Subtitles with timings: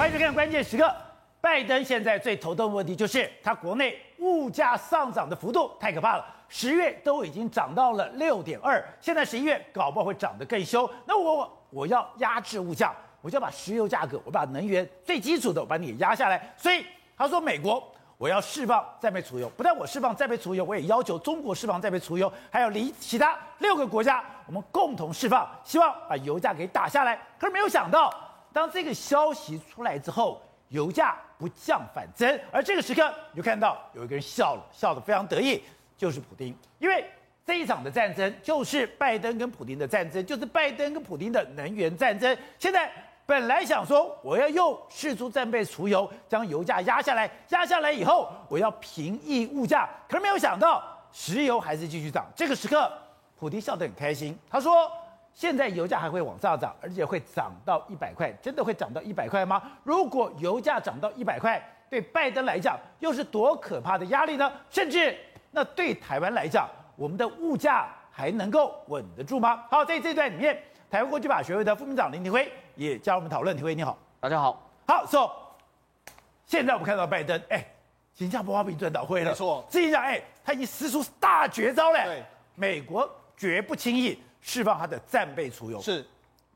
[0.00, 0.90] 欢迎收看关键时刻。
[1.42, 10.88] 拜登现在最头痛的问题就是他国内物价上涨的幅度太可怕了，十月都已经涨到了六点二，现在十一月搞不好会涨得更凶。
[11.04, 16.50] 那我我要压制物价，我就要把石油价格，我把能源最基础的我把你压下来。
[16.56, 16.82] 所以
[17.14, 17.86] 他说美国
[18.16, 27.20] 我要释放战备储油，不但我释放战备储油，我也要求中国释放战备储油，还有离其他六个国家我们共同释放，希望把油价给打下来。
[27.38, 28.10] 可是没有想到，
[28.52, 35.62] 当这个消息出来之后，油价不降反增，而这个时刻你就看到有一个人笑了，笑得非常得意，
[35.96, 36.54] 就是普丁。
[36.78, 37.04] 因为
[37.44, 42.36] 这一场的战争就是拜登跟普丁的战争，就是拜登跟普丁的能源战争。
[42.58, 42.90] 现在
[43.26, 52.26] 本来想说我要用试出战备储油将油价压下来，压下来以后我要平抑物价，可是没有想到石油还是继续涨。
[52.36, 52.92] 这个时刻，
[53.38, 54.90] 普丁笑得很开心，他说。
[55.40, 59.62] 现在油价还会往上涨，而且会涨到一百块，真的会涨到一百块吗？
[59.84, 61.58] 如果油价涨到一百块，
[61.88, 64.52] 对拜登来讲又是多可怕的压力呢？
[64.68, 65.16] 甚至
[65.50, 69.64] 那对台湾来讲，我们的物价还能够稳得住吗？
[69.70, 73.56] 好，在这段里面，台湾国际法学会的副秘书长林廷辉也加入我们讨论。
[73.56, 74.62] 廷辉你好，大家好。
[74.86, 75.30] 好，so
[76.44, 77.64] 现在我们看到拜登，哎，
[78.12, 82.22] 新加坡被转倒会了，没错，这一讲，哎，他已经使出大绝招了，对，
[82.56, 84.22] 美国绝不轻易。
[84.40, 85.80] 释放他的战备储油。
[85.80, 86.04] 是，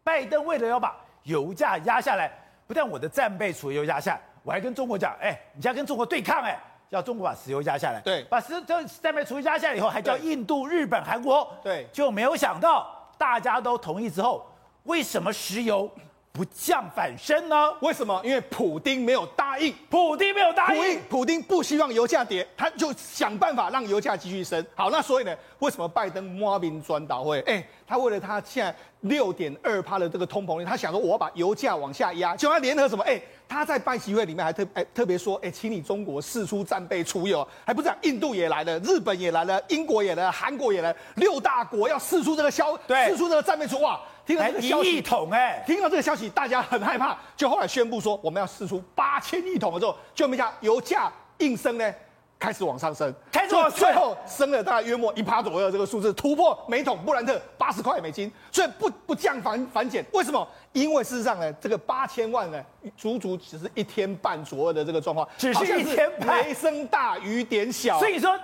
[0.02, 2.30] 拜登为了要把油价压下来，
[2.66, 6.58] 不但我的战备储油压下，我还跟中国讲，哎，你要跟中国对抗，哎，
[6.90, 14.46] 要中国把石油压下来，对，把石这战备储油压下来以后，还叫印度、日本、韩国，对，就没有想到大家都同意之后，
[14.84, 15.90] 为什么石油
[16.34, 17.72] 不降反升呢？
[17.80, 18.20] 为什么？
[18.24, 24.66] 因为普丁没有答应，普丁没有答应，普丁不希望油价跌，他就想办法让油价继续升。
[24.74, 27.40] 好，那所以呢，为什么拜登摸兵转倒会？
[27.42, 33.04] 哎，他为了他现在六点二趴的这个通膨率，他想说我要把油价往下压，就要联合什么？
[33.04, 44.00] 哎，他在拜习会里面还特哎特别说，哎，请你中国四出战备储油，还不是印度也来了，日本也来了，英国也来了，韩国也来了，六大国要四出这个消，对，释出这个战备储哇。
[44.26, 51.94] 听到这个消息，一亿桶哎，听到这个消息，大家很害怕，就后来宣布说我们要试出八千亿桶的时候，就没想油价应声呢，
[52.38, 60.46] 开始往上升，开始往最后升了大概约莫一趴左右的这个数字，突破每桶布兰特八十块美金，所以不不降反反减，为什么？
[60.72, 62.62] 因为事实上呢，这个八千万呢，
[62.96, 68.38] 足足只是一天半左右的这个状况，只是一天半，雷声大雨点小，所以说。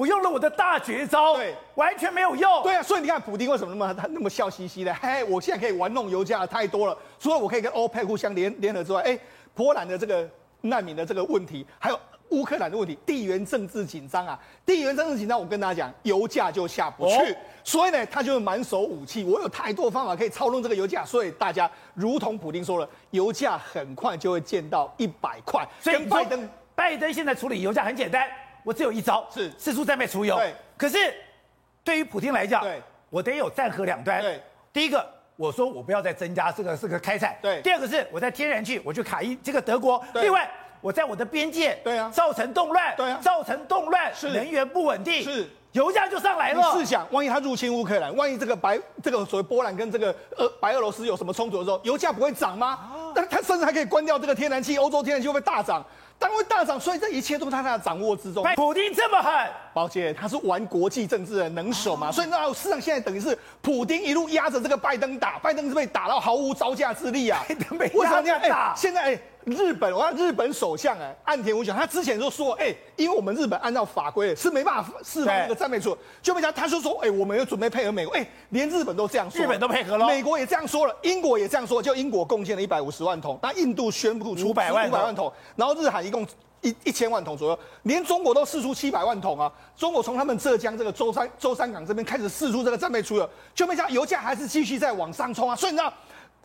[0.00, 2.62] 我用了我的大绝招，对，完全没有用。
[2.62, 4.94] 对啊，所以你看，普丁为什么那么他那么笑嘻嘻的？
[4.94, 9.18] 嘿，我现在可以玩弄油价太多了，除了我可以跟欧佩克互相联联合之外，哎，
[9.54, 10.26] 波兰的这个
[10.62, 12.00] 难民的这个问题，还有
[12.30, 17.16] 乌克兰的问题，地缘政治紧张啊，地缘政治紧张，我跟大家讲，油价就下不去。
[17.32, 21.04] 哦、所以呢，他就是满手武器，我有太多方法可以操弄这个油价。
[21.04, 25.62] 所以大家如同普丁说了，油价很快就会见到一百块。
[25.78, 28.26] 所以拜登，拜登现在处理油价很简单。
[28.62, 30.36] 我只有一招，是释出战备除油。
[30.36, 31.14] 对，可是
[31.82, 34.20] 对于普京来讲，对，我得有战和两端。
[34.20, 35.04] 对，第一个，
[35.36, 37.38] 我说我不要再增加这个这个开采。
[37.40, 40.04] 对，第二个是我在天然气，我去卡一这个德国。
[40.12, 40.50] 对，另外
[40.80, 42.94] 我在我的边界，对啊，造成动乱。
[42.96, 46.72] 对啊，造成动乱，是能源不稳定，是油价就上来了。
[46.74, 52.68] 你试想，万一他入侵乌克兰，万一这个白这个所谓波兰跟这个呃白俄罗斯有什么冲突的时候，油价不会涨吗？
[52.68, 55.84] 啊，但他甚至还可以关掉这个天然气，欧洲天然气会不会大涨？
[56.20, 58.44] 当会大涨，所以这一切都在他的掌握之中。
[58.54, 59.32] 普丁这么狠，
[59.72, 62.12] 宝姐，他是玩国际政治的能手嘛？
[62.12, 67.42] 所以那事实上现在等于是普丁一路压着这个拜登打，拜登是被打到毫无招架之力啊！
[67.48, 69.20] 拜 登被压着打，现在哎。
[69.50, 86.26] 日本，我看日本首相哎，岸田文雄，他之前就说，哎，因为我们日本按照法规是没办法释放这个战备储，就没想他就说，哎，我们要准备配合美国，哎，连日本都这样说，日本都配合了，美国也这样说了，英国也这样说，就英国贡献了一百五十万桶，那印度宣布出五百万桶，然后日韩一共
[86.62, 95.92] 一一千万桶左右，连中国都试出七百万桶啊，中国从他们浙江这个舟山舟山港这边开始试出这个战备储了，就没想油价还是继续在往上冲啊，所以你知道。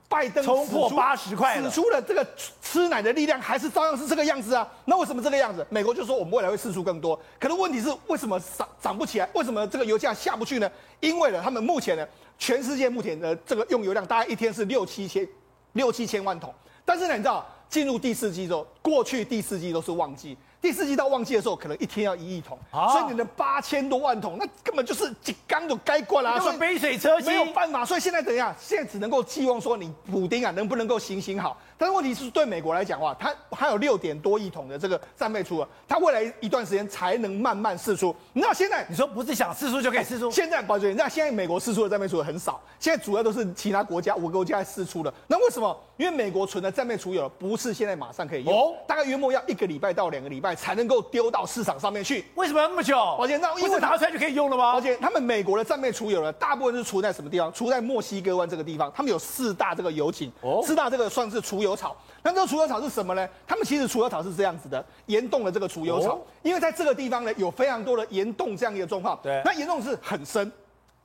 [0.07, 2.25] 拜登冲破八十块，使出了这个
[2.61, 4.67] 吃奶的力量，还是照样是这个样子啊？
[4.85, 5.65] 那为什么这个样子？
[5.69, 9.29] 美国就说我们未来会释出更多，可是问题是为什么涨涨不起来？
[9.33, 10.71] 为什么这个油价下不去呢？
[10.99, 12.07] 因为呢，他们目前呢，
[12.37, 15.27] 全世界目前的这个用油量大概一天是六七千
[15.73, 16.53] 六七千万桶，
[16.85, 20.37] 但是呢，你知道进入第四季之后，过去第四季都是旺季。
[20.65, 27.85] 第四季到旺季的时候，可能一天要一亿桶，啊、所以你的八千多万桶，那根本就是几缸都该灌了，所以杯水车薪，没有办法。
[27.85, 28.51] 所以现在怎样？
[28.59, 31.55] 现在只能够寄望说，你补丁啊，能不能够行行好？
[31.77, 38.15] 但是问题是对美国来讲的话，它还有六点多亿桶的这个战备储，它未来一段时间才能慢慢释出。
[38.33, 40.31] 你知道现在你说不是想释出就可以释出？
[40.31, 45.13] 现在宝杰，你知道现在美国释出的战备储很少，现在主要都是其他国家五个国家在释出的。
[45.27, 45.77] 那为什么？
[45.97, 52.25] 因为美国存的战备储油不是现在马上可以用，哦、大概约莫要一个礼拜到两个礼拜才能够丢到市场上面去。
[52.35, 52.95] 为什么要那么久？
[53.17, 54.73] 宝杰，那因为拿出来就可以用了吗？
[54.73, 57.51] 而且他们美国的战备储油呢，大部分是储在什么地方？
[57.53, 58.91] 储在墨西哥湾这个地方。
[58.93, 61.93] 他们有四大这个油井，哦、四大这个算是储油草。
[62.23, 63.27] 那这个除油草是什么呢？
[63.45, 69.19] 他们其实除油草是这样子的，岩洞的这个除油草，哦、因为在这个地方呢有非常多的岩洞这样一个状况。
[69.21, 70.49] 对，那岩洞是很深。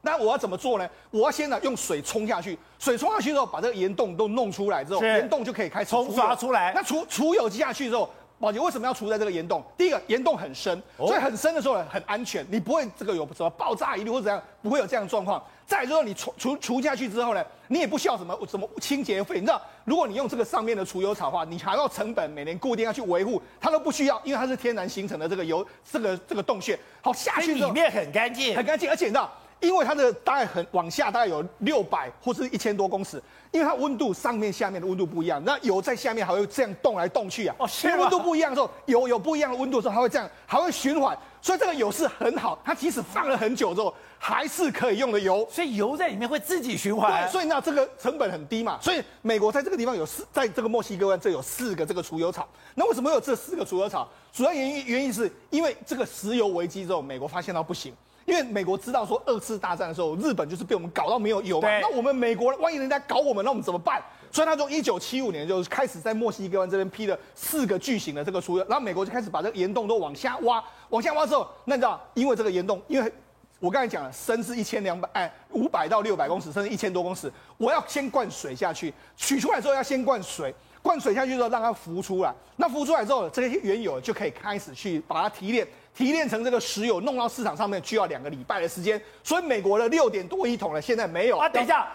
[0.02, 0.88] 那我要怎么做呢？
[1.10, 6.72] 我要先呢用水冲下去，水冲下去之后，把这个岩洞都弄出来之后，岩洞就可以开始冲刷出来。
[6.74, 8.08] 那储储油下去之后，
[8.40, 9.62] 宝洁为什么要除在这个岩洞？
[9.76, 15.44] 第一个，岩洞很深，所以很深的时候呢很安全，你不会这个有什么爆炸疑虑或者怎样，不会有这样的状况。
[15.66, 26.78] 再就是你除除除下去之后呢，你也不需要什么什么清洁费，你知道，如果你用这个上面的除油草的话，你还要成本每年固定要去维护，它都不需要，因为它是天然形成的这个油这个这个洞穴。
[27.02, 29.30] 好，下去里面很干净，很干净，而且你知道。
[29.60, 37.54] 因为它的大概很往下，大概有六百或是一千多公尺，因为它温度上面下面的温度不一样，那油在下面还会这样动来动去啊。
[37.58, 45.46] 哦，因为温度不一样的时候，油有不一样的温度的时候，它会这样，还会循环，所以这个油是很好，它即使放了很久之后，还是可以用的油。
[45.50, 47.22] 所以油在里面会自己循环。
[47.24, 48.78] 对，所以那这个成本很低嘛。
[48.80, 52.48] 所以美国在这个地方有四，在这个墨西哥湾这有四个这个储油槽。
[52.74, 54.08] 那为什么有这四个储油槽？
[54.32, 57.92] 主要原因原因是因为这个石油危机之后，美国发现到不行。
[58.26, 64.00] 因为美国知道说二次大战的时候，日本就是被我们搞到没有油嘛，那我们美国万一人家搞我们，那我们怎么办？
[64.30, 73.12] 所以他从一九七五年就开始在墨西哥湾这边批了四个巨型的这个出油，然后美国就开始把这个岩洞都往下挖，往下挖之后，那你知道，因为这个岩洞，因为
[73.58, 85.66] 我刚才讲了，深是一千两百哎五百到六百公尺，甚至一千多公尺，我要先灌水下去，取出来之后要先灌水，灌水下去之后让它浮出来，那浮出来之后，这些原油就可以开始去把它提炼。
[86.00, 91.36] 提炼成这个石油，弄到市场上面需要两个礼拜的时间，所以美国的六点多一桶呢，现在没有。
[91.36, 91.46] 啊。
[91.46, 91.86] 等一下，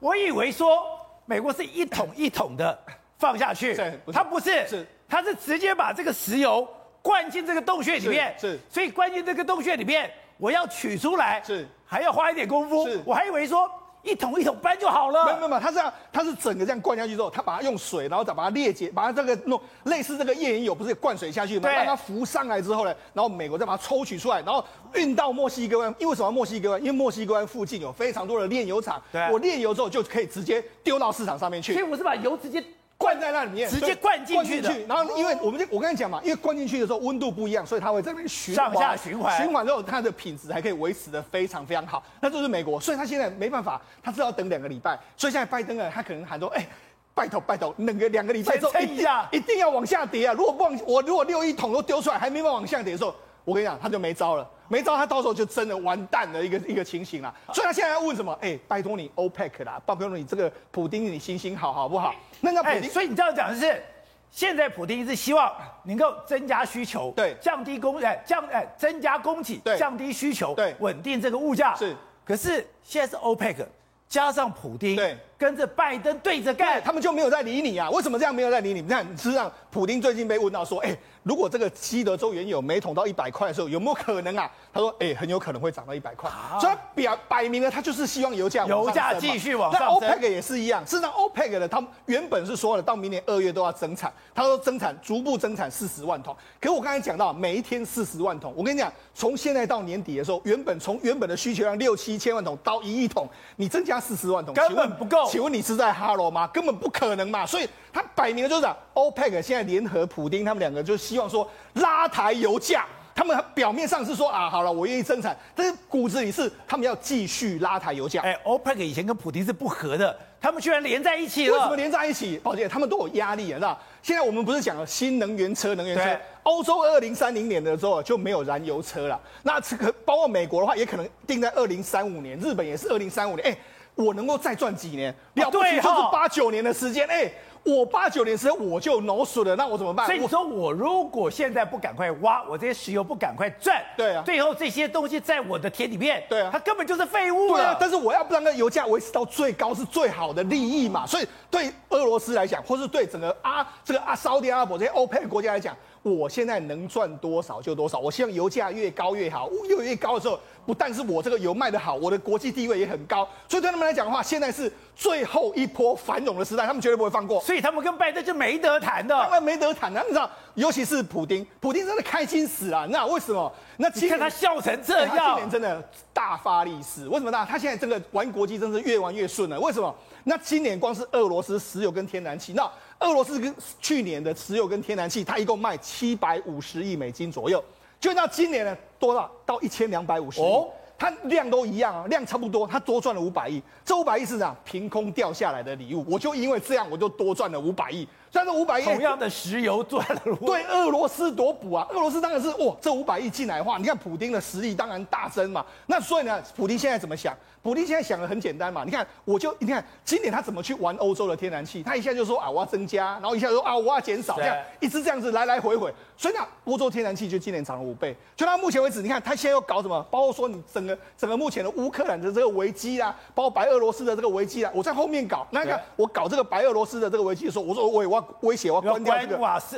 [0.00, 0.84] 我以为说
[1.24, 2.76] 美国是一桶一桶的
[3.16, 3.72] 放下去，
[4.12, 4.84] 它不是，是。
[5.08, 6.68] 它是直接把这个石油
[7.00, 8.60] 灌进这个洞穴里面，是，是。
[8.68, 11.64] 所以灌进这个洞穴里面，我要取出来，是。
[11.86, 13.00] 还要花一点功夫，是。
[13.06, 13.70] 我还以为说。
[14.04, 15.24] 一桶一桶搬就好了。
[15.24, 21.62] 没有没有它这样，它是整个这样灌下去之后，它把它用水，然后再把它裂解，把它这个弄类似这个页岩油，不是灌水下去吗？
[21.62, 24.64] 对让它浮上来之后呢，然后美国再把它抽取出来，然后
[24.94, 25.94] 运到墨西哥湾。
[25.98, 26.80] 因为什么墨西哥湾？
[26.80, 29.02] 因为墨西哥湾附近有非常多的炼油厂。
[29.10, 29.20] 对。
[29.32, 31.72] 我炼油之后就可以直接丢到市场上面去。
[31.72, 32.62] 所以我是把油直接。
[32.96, 42.02] 灌在那里面，直接灌进去，去然后因为我们就我跟你讲嘛，因为灌进去的时候温度不一样，所以它会在那边循环，上下循环，循环之后它的品质还可以维持的非常非常好。
[42.20, 44.98] 那就是美国，所以他现在没办法，他是要等两个礼拜。
[45.16, 46.66] 所以现在拜登啊，他可能喊说，哎，
[47.14, 50.34] 拜托拜托，等个两个礼拜之后，一定一定要往下跌啊！
[50.34, 53.14] 如果不往，我如果六一桶都丢出来，还没办法往下跌的时候。
[53.44, 57.34] 我跟你讲，他就没招了，没招，他到时候就真的完蛋的一个一个情形了。
[57.52, 58.32] 所以他现在要问什么？
[58.40, 62.14] 哎、欸，拜托你，OPEC 啦，拜托你这个普丁，你行行好好不好？
[62.40, 63.82] 那那普丁、欸，所以你这样讲的是，
[64.30, 65.52] 现在普丁是希望
[65.84, 71.74] 能够增加需求，对，降低供，哎，降，哎，增加供给，对，降低需求，对，稳定这个物价。
[71.76, 71.94] 是，
[72.24, 73.66] 可是现在是 OPEC
[74.08, 77.90] 加上普丁，对，跟着拜登对着干，他们就没有在理你啊？
[77.90, 78.80] 为什么这样没有在理你？
[78.80, 80.98] 你看，事实上，普丁最近被问到说，哎、欸。
[81.24, 84.50] 如果这个西德州原油每桶到一百块的时候，有没有可能啊？
[84.70, 86.28] 他说，哎、欸，很有可能会涨到一百块。
[86.28, 90.00] 啊、所以表摆明了，他就是希望油价油价继续往上升。
[90.02, 96.36] 那 OPEC 也是一样，事实上 OPEC 的他们原本是说了，到明年二月都要增产，他说增产逐步增产四十万桶。
[96.60, 103.26] 可是我刚才讲到，每一天四十万桶，我跟你讲，从现在到年底的时候，原本从原本的需求量六七千万桶到一亿桶，
[103.56, 105.23] 你增加四十万桶，根本不够。
[105.28, 106.46] 请问你是在哈罗吗？
[106.46, 107.44] 根本不可能嘛。
[107.44, 112.08] 所以他摆明了就是讲，OPEC 现在联合普丁他们两个就希望说拉。
[112.14, 118.20] 抬油价，他们表面上是说啊，好了，我愿意增产，但是骨子里是他们要继续拉抬油价。
[118.22, 121.54] 哎，OPEC 以前跟普丁是不合的，他们居然连在一起了。
[121.54, 122.38] 为什么连在一起？
[122.38, 123.76] 抱歉，他们都有压力啊，知道？
[124.00, 126.16] 现在我们不是讲了新能源车、能源车？
[126.44, 129.20] 欧洲二零三零年的时候就没有燃油车了。
[129.42, 133.48] 那这个包括美国的话，也可能定在二零三五年，日本也是二零三五年。
[133.48, 133.56] 哎，
[133.94, 135.14] 我能够再赚几年？
[135.34, 137.06] 了不起就是八九年的时间。
[137.08, 137.30] 哎。
[137.66, 140.04] 我八九年时候我就脑损了，那我怎么办？
[140.04, 147.56] 所以你说我如果现在不赶快挖，我这些石油不赶快赚，对啊，最后这些东西在我的田里面，对啊，它根本就是废物了。
[147.56, 155.74] 对啊，但是我要不让那油价维持到最高是最好的利益嘛，所以对俄罗斯来讲，或是对整个阿这个阿沙特阿拉伯这些欧佩克国家来讲，
[156.12, 157.98] 我现在能赚多少就多少。
[157.98, 163.26] 我希望油价越高越好，越越高的时候，不但是我这个油卖得好，我的国际地位也很高。
[163.48, 167.40] 所以对他们来讲的话，现在是最后一波繁荣的时代，他们绝对不会放过。
[167.40, 170.00] 所以他们跟拜登就没得谈的，当然没得谈的。
[170.02, 172.86] 你知道，尤其是普丁，普丁真的开心死了。
[172.88, 173.50] 那为什么？
[173.78, 175.82] 那你看他笑成这样，他今年真的
[176.12, 177.08] 大发利市。
[177.08, 177.46] 为什么呢？
[177.48, 179.58] 他现在这个玩国际真是越玩越顺了。
[179.58, 179.94] 为什么？
[180.24, 182.70] 那今年光是俄罗斯石油跟天然气，那
[183.04, 187.62] 俄罗斯跟去年的石油跟天然气，它一共卖七百五十亿美金左右，
[188.00, 190.68] 就到今年呢多少到一千两百五十亿，哦、
[190.98, 193.62] 它量都一样啊，量差不多，它多赚了五百亿。
[193.84, 194.56] 这五百亿是啥？
[194.64, 198.08] 凭空掉下来的礼物，我就因为这样，我就多赚了五百亿。
[198.34, 201.86] 但是五百亿同样的石油赚了，对俄罗斯多补啊！
[201.90, 205.64] 俄罗斯当然是哇，这五百亿进来的话，你看普丁的实力当然大增嘛。
[205.86, 207.32] 那所以呢，普丁现在怎么想？
[207.62, 208.82] 普丁现在想的很简单嘛。
[208.84, 211.82] 你看，我就你看今年他怎么去玩欧洲的天然气？
[211.82, 215.94] 他一下就说啊，我要增加，然后一下说啊，我要减少，这样一直这样子来来回回。
[216.16, 218.14] 所以呢，欧洲天然气就今年涨了五倍。
[218.36, 220.04] 就到目前为止，你看他现在又搞什么？
[220.10, 225.46] 包括说你整个整个目前的乌克兰的这个危机啦，包括白俄罗斯的这个危机啦，我在后面搞。
[225.50, 229.02] 那你看我搞这个白俄罗斯的这个危机的时候，我说我我要威胁，我要关。
[229.02, 229.26] 掉这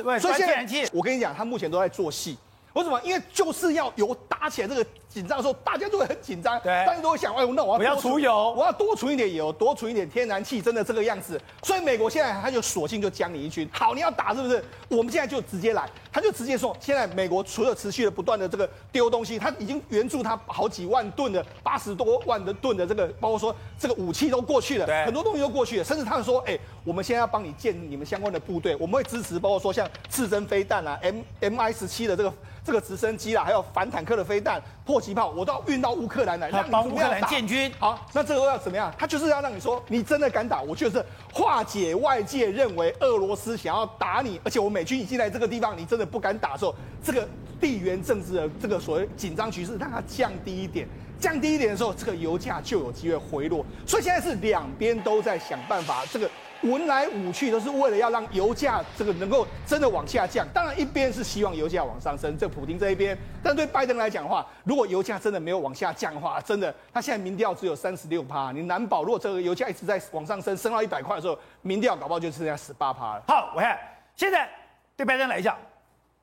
[0.03, 2.37] 个，所以现在我跟你讲，他目前都在做戏。
[2.77, 3.01] 为什么？
[3.03, 11.41] 因为就是要油打起来，这个紧张的时候，大家都会很紧张，对，大家都会想，哎，那我要储油，我要多储一点油，多储一点天然气，真的这个样子。
[11.63, 14.63] 所以美国现在他就索性就将你一军，好，你要打是不是？
[14.89, 32.31] 我们现在就直接来，他就直接说，现在美国除了持续的不断的这个丢东西，他已经援助他好几万吨的八十多万的吨的这个，包括说这个武器都过去了，对，很多东西都过去了，甚至他们说，哎，我们现在要帮你建你们相关的部队，我们会支持，包括说像刺针飞弹啊，M M I 十七的这个。
[32.67, 37.71] 这个直升机啦，还有反坦克的飞弹、迫击炮，我都要运到乌克兰来，让帮乌克兰建军。
[37.79, 38.93] 好，那这个要怎么样？
[38.97, 47.25] 他就是要让你说，你真的敢打，我就是化解外界认为俄罗斯想要打你，而且我美军已经在这个地方，你真的不敢打的时候，这个
[47.61, 50.85] 地缘政治的这个所谓紧张局势，让它降低一点，
[51.21, 53.65] 降低一点的时候，这个油价就有机会回落。
[53.85, 56.29] 所以现在是两边都在想办法，这个。
[56.63, 60.47] 文来武去都是为了要让油价这个能够真的往下降。
[60.53, 63.17] 当然，一边是希望油价往上升，这普丁这一边。
[63.43, 73.23] 但对拜登来讲的话，如果油价真的没有往下降的话，真的他现在民调只有三十六趴，你难保如果这个油价一直在往上升，升到一百块的时候，民调搞不好就剩下十八趴了。
[73.27, 73.77] 好，我看
[74.15, 74.49] 现在
[74.95, 75.57] 对拜登来讲，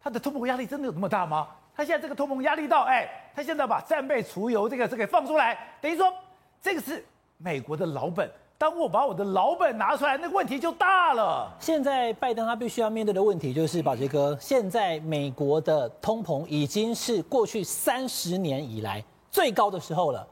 [0.03, 1.49] 他的通膨压力真的有那么大吗？
[1.77, 6.13] 他现在这个通膨压力到，哎，他现在把战备储油这个这个放出来，等于说
[6.63, 7.05] 这个是
[7.39, 8.31] 美国的老本。
[8.57, 11.51] 当我把我的老本拿出来，那个问题就大了。
[11.59, 20.27] 现在拜登他必须要面对的问题就是，宝杰哥，现在美国的通膨已经是过去三十年以来最高的时候了。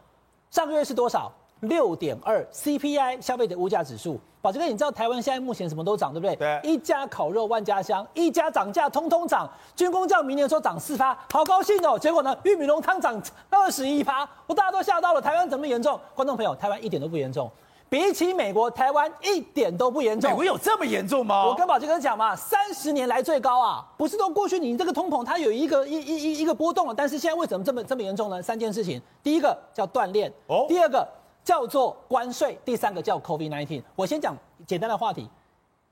[0.50, 1.30] 上个月是多少？
[1.60, 4.18] 六点二 CPI 消费者物价指数。
[4.40, 6.34] 宝杰哥，你知道台湾现在目前什么都涨，对不对？
[6.34, 6.60] 对。
[6.64, 9.48] 一家烤肉万家香，一家涨价通通涨。
[9.76, 11.98] 军工教明年说涨四趴，好高兴哦。
[11.98, 15.20] 结果呢，玉米浓汤涨二十一趴，我大家都吓到了。
[15.20, 16.00] 台湾怎么严重？
[16.14, 17.48] 观众朋友，台湾一点都不严重。
[17.92, 20.30] 比起美国，台湾一点都不严重。
[20.30, 21.44] 美国有这么严重吗？
[21.44, 23.86] 我跟宝杰哥讲嘛，三十年来最高啊！
[23.98, 28.40] 不是说过去你这个通膨它有一个一一一一个波动了，但是现在为什么这么这么严重呢？
[28.40, 31.06] 三件事情，第一个叫锻炼，哦，第二个
[31.44, 33.82] 叫做关税，第三个叫 COVID-19。
[33.94, 34.34] 我先讲
[34.66, 35.28] 简单的话题，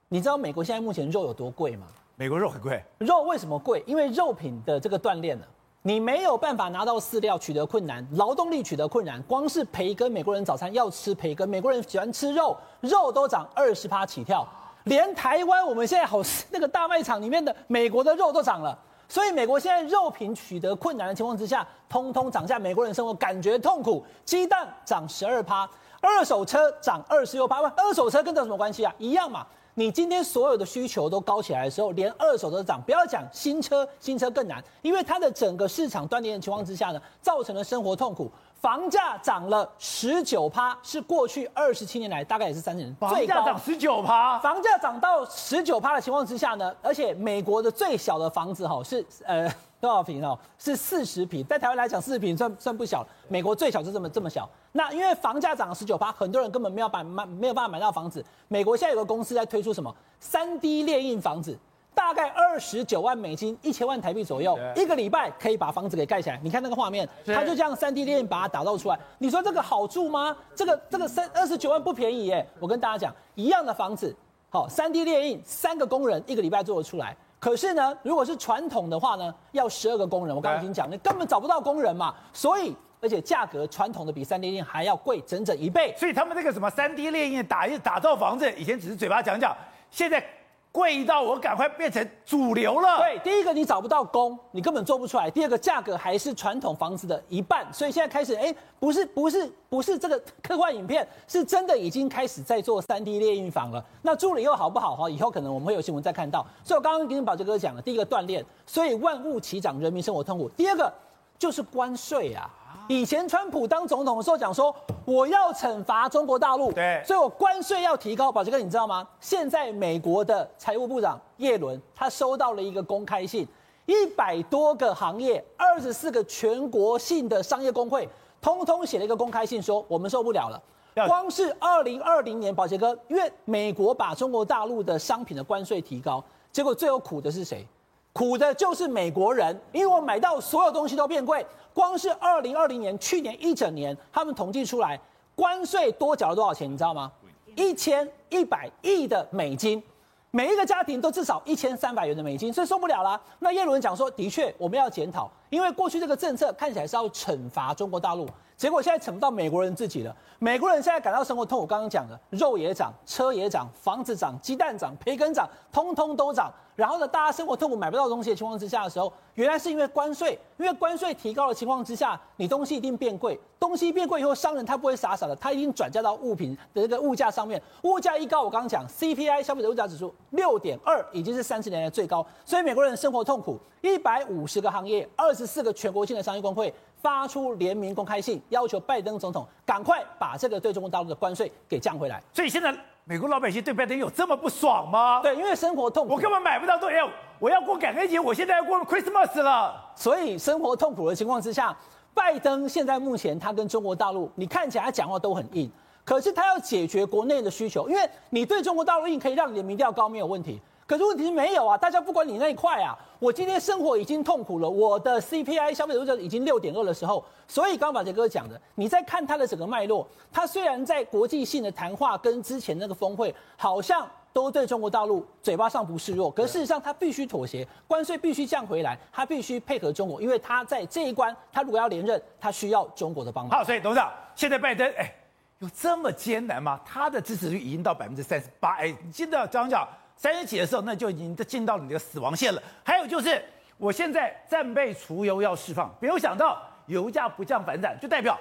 [0.09, 1.87] 你知道美国现在目前肉有多贵吗？
[2.17, 3.85] 美国肉很贵，肉为什么贵？
[3.87, 5.47] 因为肉品的这个锻炼了。
[5.83, 14.47] 你没有办法拿到饲料，取得困难，劳动力取得困难，光是培根，美国人早餐要吃培根，美国人喜欢吃肉，肉都涨二十趴起跳，
[14.85, 16.21] 连台湾我们现在好
[16.51, 25.67] 那个大卖场里面的美国的肉都涨了，所以美国现在肉品取得困难的情况之下，通通涨价，美国人生活感觉痛苦，鸡蛋涨十二趴，
[26.03, 28.95] 二手车涨二十六趴，二手车跟这有什么关系啊？
[28.99, 29.47] 一样嘛。
[29.75, 38.31] 你今天所有的需求都高起来的时候，连二手都涨，不要讲新车，新车更难，因为它的整个市场断裂的情况之下呢，造成了生活痛苦。
[38.61, 43.35] 房价涨了十九趴，是过去二十七年来大概也是三十年最高。
[43.37, 49.51] 房价涨十九趴，房价涨到十九趴的情况之下呢，而且美国的最小的房子哈是呃。
[49.81, 50.39] 多少坪哦？
[50.59, 53.07] 是四十坪，在台湾来讲，四十坪算算不小。
[53.29, 54.49] 美国最小就这么这么小。
[54.73, 58.25] 那因为房价涨了十九趴，很多人根本没有办法买，没有办法买到房子。
[58.49, 61.59] 美国现在有个公司在推出什么三 D 列印房子，
[61.95, 66.39] 大概二十九万美金，一千万台币左右，一个礼拜可以把房子给盖起来。
[66.43, 69.01] 你看那个画面，他就这样三 D 列印把它打造出来。
[69.19, 70.37] 你说这个好住吗？
[70.55, 72.47] 这个这个三二十九万不便宜耶。
[72.61, 74.15] 我跟大家讲，一样的房子，
[74.51, 77.17] 好三 D 列印，三个工人一个礼拜做得出来。
[77.41, 80.37] 可是呢，如果是传统的话呢，要十二个工人。
[80.37, 82.15] 我刚刚已经讲，你根本找不到工人嘛。
[82.33, 85.93] 所以而且价格传统的比三 D 列印还要贵整整一倍。
[85.97, 89.57] 所以他们那个什么三 D 列印打打造房子，以前只是嘴巴讲讲，
[89.91, 90.25] 现在。
[90.73, 92.99] 贵到我赶快变成主流了。
[92.99, 103.85] 对，第一个你找不到工，你根本做不出来；第二个价格还是传统房子的一半，所以现在开始，哎，不是不是不是这个 科幻影片，是真的已经开始在做三 D 列印房了。
[104.03, 104.95] 那做了以后好不好？
[104.95, 106.47] 哈，以后可能我们会有新闻再看到。
[106.63, 110.49] 所以我刚刚跟宝杰哥讲了，第一个锻炼，所以万物齐涨，人民生活痛苦。
[110.51, 110.93] 第二个
[111.37, 112.49] 就是关税啊。
[112.91, 118.33] 以前川普当总统的时候讲说，我要惩罚中国大陆，对，所以我关税要提高。
[118.33, 119.07] 宝杰哥，你知道吗？
[119.21, 123.47] 现在美国的财务部长耶伦他收到了一个公开信，
[123.87, 128.09] 一百多个行业，二十四个全国性的商业工会，
[128.43, 130.61] 通通写了一个公开信，说我们受不了了。
[131.07, 136.21] 光是二零二零年，宝杰哥，因为美国把中国大陆的商品的关税提高，
[136.51, 137.65] 结果最后苦的是谁？
[138.13, 141.47] 苦的就是美国人，因为我买到所有东西都变贵。
[141.73, 145.01] 光是二零二零年，去年一整年，他们统计出来，
[145.35, 146.71] 关税多缴了多少钱？
[146.71, 147.11] 你知道吗？
[147.57, 149.83] 一千一百亿的美金，
[150.31, 153.21] 每一个家庭都至少一千三百元的美金，所以受不了啦。
[153.41, 158.29] 那叶伦讲说，的确我们要检讨，因为过去这个政策看起来是要惩罚中国大陆，
[158.61, 160.15] 结果现在惩不到美国人自己了。
[160.39, 166.53] 美国人现在感到生活痛苦，刚刚讲的，肉也涨，车也涨，房子涨，鸡蛋涨，培根涨，通通都涨。
[166.77, 173.39] 然后呢，大家生活痛苦买不到东西的情况之下的时候，原来是因为关税，因为关税提高的情况之下，你东西一定变贵。
[173.59, 177.61] 东西变贵以后，商人他不会傻傻的，他一定转嫁到物品的这个物价上面。
[177.83, 182.27] 物价一高，我刚刚讲 CPI 消费者物价指数六点二，已经是三十年来最高。
[182.45, 192.23] 所以美国人生活痛苦，一百五十个行业，二十四个全国性的商业工会发出联名公开信，要求拜登总统赶快把这个对中国大陆的关税给降回来。
[192.33, 192.75] 所以现在。
[193.05, 195.21] 美国老百姓对拜登有这么不爽吗？
[195.21, 196.97] 对，因为生活痛苦，我根本买不到东西。
[197.41, 199.75] 我要过感恩节，我现在要过 Christmas 了。
[199.97, 201.77] 所以生活痛苦的情况之下，
[202.15, 205.69] 拜登现在目前他跟中国大陆，你看起来他讲话都很硬，
[206.05, 210.61] 可是他要解决国内的需求，因为你对中国大陆硬可以让你的民调高没有问题。
[210.91, 212.99] 可是问题是没有啊，大家不管你那一块啊。
[213.21, 233.57] 我今天生活已经痛苦了，我的 CPI 消费者物价已经六点二的时候，所以刚刚宝杰哥讲的，你在看它的整个脉络，它虽然在国际性的谈话跟之前那个峰会，好像都对中国大陆嘴巴上不示弱，可事实上他必须妥协，关税必须降回来，他必须配合中国，因为他在这一关，他如果要连任，他需要中国的帮忙。
[233.57, 235.15] 好，所以董事长，现在拜登，哎，
[235.61, 236.81] 有这么艰难吗？
[236.85, 239.87] 他的支持率已经到百分之三十八，哎，你记得讲讲。
[240.21, 242.63] 三十几的时候，那就已经进到你的死亡线了。
[242.85, 243.43] 还有就是，
[243.79, 248.39] 我现在战备储油要释放，没有想到油价不降反涨，就代表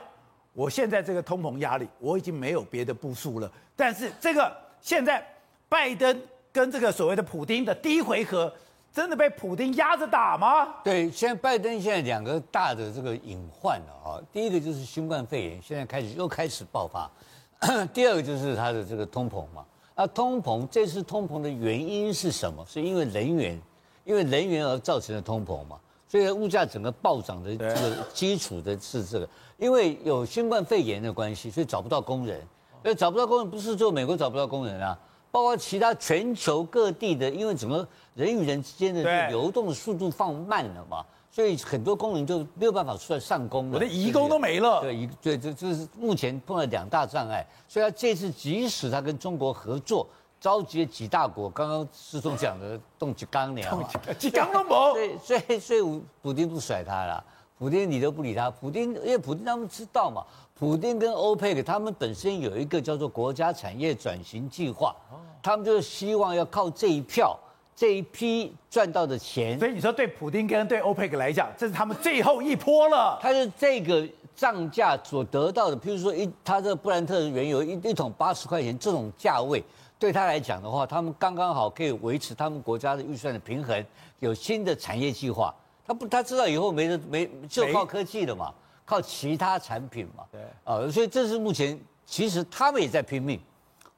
[0.51, 3.49] 我现在这个通膨压力，我已经没有别的部署了。
[3.77, 5.25] 但是这个现在
[5.69, 8.53] 拜登跟这个所谓的普丁的第一回合，
[8.91, 10.75] 真的被普丁压着打吗？
[10.84, 17.10] 对，现在拜登现在两个大的这个隐患了啊，第一个就是新冠肺炎，现在开始又开始爆发；
[17.93, 19.65] 第二个就是他的这个通膨嘛。
[19.99, 22.65] 那通膨，这次通膨的原因是什么？
[22.65, 23.62] 是因为能源，
[24.05, 25.77] 因为能源而造成的通膨嘛。
[26.07, 32.41] 所以物价整个暴涨的这个基础的是这个，因为有新冠肺炎的关系，所以找不到工人。
[32.81, 34.97] 所以找不到工人，不是只有美国找不到工人啊，
[35.31, 41.05] 包括其他全球各地的，因为整个人与人之间的流动的速度放慢了嘛。
[41.39, 44.82] 所以很多工人就没有办法出来上工了，我的移工都没了。
[44.82, 47.47] 对，移对这这是目前碰到两大障碍。
[47.65, 50.06] 所以他这次即使他跟中国合作，
[50.41, 54.69] 召集了几大国，刚刚师兄讲的动几钢梁，几刚都没。
[55.23, 57.23] 所以所以所以普丁不甩他了，
[57.58, 58.52] 普丁你都不理他。
[58.52, 60.21] 普丁因为普丁他们知道嘛，
[60.54, 64.93] 普丁跟欧佩克他们本身有一个叫做国家产业转型计划，
[65.41, 67.39] 他们就是希望要靠这一票。
[67.79, 73.17] 这一批赚到的钱，所以你说对普丁跟对欧佩克来讲，这是他们最后一波了。
[73.21, 79.63] 他是这个涨价所得到的，譬如说一，他这布兰特原油一一桶八十块钱这种价位，
[79.97, 83.85] 对他来讲的话，他们刚刚好可以维持他们国家的预算的平衡，
[84.19, 85.55] 有新的产业计划。
[85.87, 90.25] 他不，他知道以后没得没就靠科技了嘛，靠其他产品嘛。
[90.29, 93.39] 对，啊，所以这是目前其实他们也在拼命。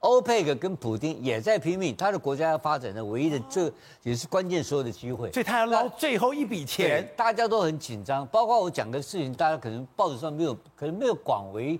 [0.01, 8.25] 欧佩克跟普京也在拼命，他的国家要发展的唯一的这也是关键时候的机会，所以他要捞最后一笔钱，大家都很紧张。
[8.27, 11.79] 包括我讲的事情，大家可能报纸上没有，可能没有广为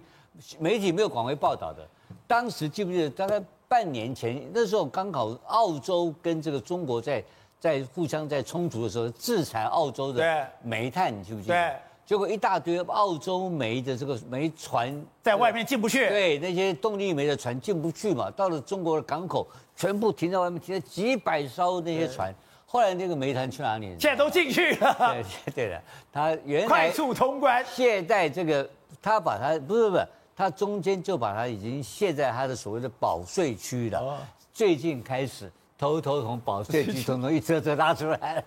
[0.60, 1.88] 媒体没有广为报道的。
[2.27, 7.23] 当时记不记得，大概半年前那时候刚好澳洲跟这个中国在
[7.60, 11.55] 在互相在冲突的时候，制裁澳洲的煤炭，你记不记得？
[11.55, 11.75] 对。
[12.12, 19.47] 结果一大堆澳洲煤的这个煤船在外面进不去，对，那些动力煤的船进不去嘛，到了中国的港口，
[19.78, 22.36] 全部停在外面，停了几百艘那些船。
[22.65, 23.95] 后来那个煤炭去哪里？
[23.97, 24.93] 现在都进去了。
[25.45, 27.63] 对对的，他原来快速通关。
[27.74, 28.69] 现在这个
[29.02, 34.00] 他把它不是不是，他中间就把它已经卸在他的所谓的保税区了。
[34.00, 34.17] 哦、
[34.52, 38.43] 最近开始偷偷从保税区统统一车车拉出来了，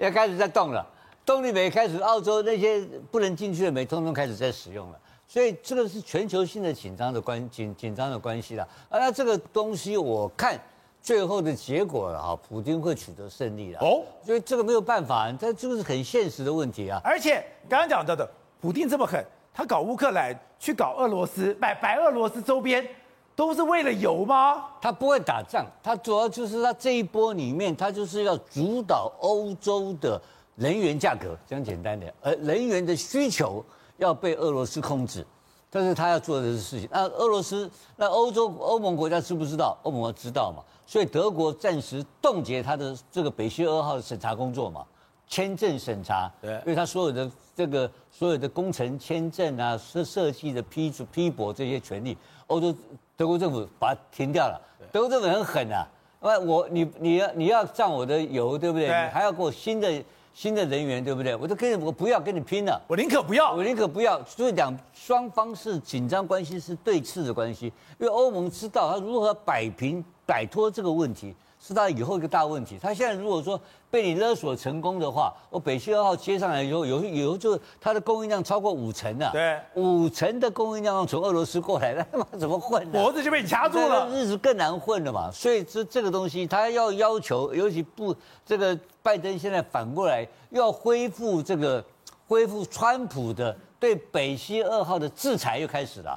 [0.00, 0.86] 要开始在动了。
[1.26, 4.98] 动力煤开始，澳洲那些不能进去的煤，通通开始在使用了。
[5.26, 8.62] 所以这个是全球性的紧张的关紧紧张的关系了。
[8.88, 10.56] 啊，那这个东西我看
[11.02, 13.80] 最后的结果啊，普京会取得胜利了。
[13.80, 17.00] 哦，所以这个没有办法，这这个是很现实的问题啊。
[17.02, 18.28] 而且刚刚讲到的，
[18.60, 22.88] 普丁这么狠，他搞乌克兰，去搞俄罗斯，买白俄罗斯周边，
[23.34, 24.66] 都是为了油吗？
[24.80, 30.22] 他不会打仗，他主要就是他这一波里面，他就是要主导欧洲的。
[30.56, 33.64] 能源价格讲简单点，而能源的需求
[33.98, 35.24] 要被俄罗斯控制，
[35.70, 36.88] 这是他要做的事情。
[36.90, 39.76] 那俄罗斯、那欧洲、欧盟国家知不知道？
[39.82, 40.62] 欧盟知道嘛？
[40.86, 44.84] 所以德国暂时冻结他的这个北溪二号的审查工作嘛，
[45.28, 52.16] 签证审查，对，因为他所有的这个所有的工程签证啊、设设计的批批驳这些权利，
[52.46, 52.74] 欧洲
[53.14, 54.58] 德国政府把它停掉了。
[54.90, 55.86] 德国政府很狠啊，
[56.20, 58.86] 我你你要你要占我的油，对不对？
[58.86, 60.02] 对你还要给我新的。
[60.36, 61.34] 新的人员对不对？
[61.34, 64.22] 我就跟你，我不要跟你拼了，我宁可不要，我宁可不要。
[64.26, 67.72] 所以两双方是紧张关系，是对峙的关系。
[67.98, 71.34] 因为欧盟知道他如何摆平、摆脱这个问题。
[71.66, 72.78] 是他以后一个大问题。
[72.80, 79.30] 他现在如果说被你勒索成功的话，我北溪二号接上来以后，有以后就它的供应量超过五成了。
[79.32, 82.88] 对，五成的供应量从俄罗斯过来， 那他妈怎么混？
[82.92, 85.28] 脖子就被你掐住了，日子更难混了嘛。
[85.32, 91.84] 所以这这个东西，他要要求，尤其不这个拜登现在反过来要恢复这个
[92.28, 96.16] 恢复川普的对北溪二号的制裁又开始了。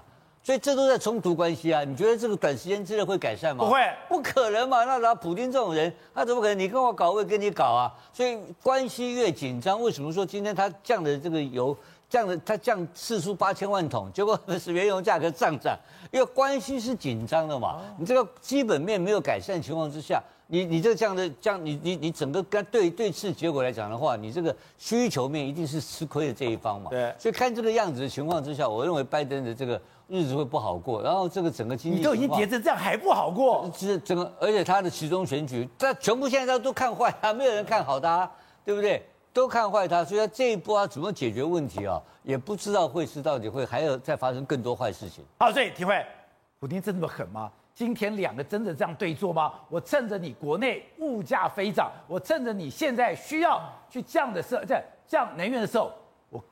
[0.50, 1.84] 所以这都在冲突关系啊！
[1.84, 3.64] 你觉得这个短时间之内会改善吗？
[3.64, 4.84] 不会，不可能嘛！
[4.84, 6.58] 那拿普京这种人，他怎么可能？
[6.58, 7.94] 你跟我搞，我也跟你搞啊！
[8.12, 11.78] 所以关系越紧张，为什么说今天他降的这个油
[12.10, 15.78] 降的，他降四出八千万桶，结果是原油价格上涨，
[16.10, 17.80] 因为关系是紧张的嘛。
[18.00, 26.90] 你这个基本面没有改善情况之下，你你这个这样的这样，你你你整个跟对对峙结果来讲的话，你这个需求面一定是吃亏的这一方嘛。
[26.90, 27.14] 对。
[27.20, 29.80] 所以看这个样子的情况之下，我认为拜登的这个。
[30.10, 38.30] 日子会不好过，然后这个整个经济，你都已经跌成这样还不好过，这整个，而且他的其中选举，他全部现在都都看坏他，没有人看好他，
[38.66, 39.06] 对不对？
[39.32, 42.02] 都看坏他，所以他这一波啊怎么解决问题啊？
[42.24, 45.24] 也不知道会是到底会还要再发生更多坏事情。
[45.38, 46.04] 好，所以体会，
[46.60, 47.52] 普丁真的那么狠吗？
[47.76, 49.54] 今天两个真的这样对坐吗？
[49.70, 55.92] 我趁着你国内物价飞涨，我趁着你现在需要去降的时候，在降能源的时候。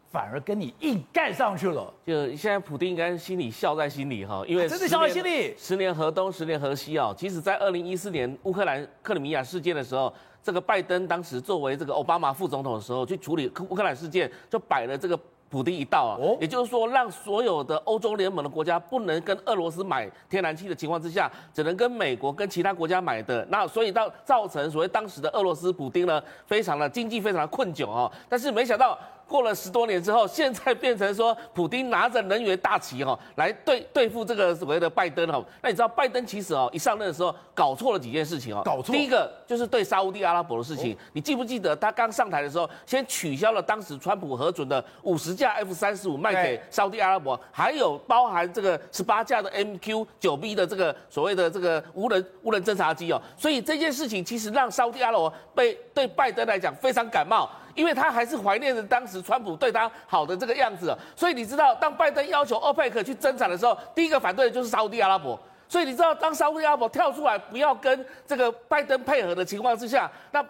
[0.09, 5.53] 反而跟你硬干上去了，就现在普丁应该心里笑在心里哈，因为、啊、真的笑在心里。
[5.57, 7.13] 十年河东，十年河西啊。
[7.17, 16.15] 其实，在二零一四年乌克兰克里米亚事件的时候，这个拜登当时作为这个奥巴马副总统的时候，去处理乌克兰事件，就摆了这个普丁一道啊。
[16.21, 23.45] 哦，也就是说，让所有的欧洲联盟的国家不能跟俄罗斯买天然气的情况之下，只能跟美国跟其他国家买的。
[23.51, 28.09] 那所以到造成所谓当时的俄罗斯普丁呢，非常的经济非常的困窘啊。
[28.29, 28.97] 但是没想到。
[29.27, 35.43] 过了十多年之后， 现在变成说，普京拿着能源大旗哈，来对对付这个所谓的拜登哈。
[35.61, 38.61] 那你知道拜登其实哦，一上任的时候搞错了几件事情哦。
[38.65, 38.95] 搞错。
[38.95, 53.21] 第一个就是对沙乌地阿拉伯的事情，你记不记得他刚上台的时候，先取消了当时川普核准的五十架 F 三十五卖给沙乌地阿拉伯，还有包含这个十八架的 MQ 九 B 的这个所谓的这个无人无人侦察机哦。
[53.37, 57.49] 所以这件事情其实让沙乌地阿拉伯被对拜登来讲非常感冒。
[57.77, 65.39] 因为他还是怀念着当时川普对他好的这个样子，所以你知道，当拜登要求欧佩克去增产的时候，第一个反对的就是沙乌地阿拉伯。
[65.69, 70.43] 所以你知道，当沙乌地阿拉伯跳出来不要跟这个拜登配合的情况之下，那。